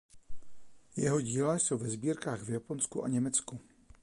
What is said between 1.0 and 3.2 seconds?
díla jsou ve sbírkách v Japonsku a